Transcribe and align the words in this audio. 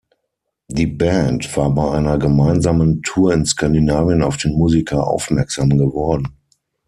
Die 0.67 0.87
Band 0.87 1.55
war 1.55 1.69
bei 1.75 1.91
einer 1.91 2.17
gemeinsamen 2.17 3.03
Tour 3.03 3.35
in 3.35 3.45
Skandinavien 3.45 4.23
auf 4.23 4.37
den 4.37 4.53
Musiker 4.53 5.05
aufmerksam 5.05 5.69
geworden. 5.77 6.39